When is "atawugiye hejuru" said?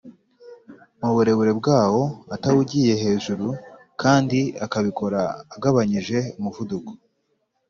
2.35-3.47